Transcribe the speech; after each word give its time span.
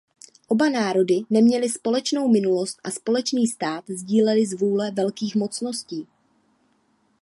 Oba 0.47 0.69
národy 0.69 1.21
neměly 1.29 1.69
společnou 1.69 2.27
minulost 2.31 2.79
a 2.83 2.91
společný 2.91 3.47
stát 3.47 3.85
sdílely 3.89 4.45
z 4.45 4.53
vůle 4.59 4.91
velkých 4.91 5.35
mocností. 5.35 6.07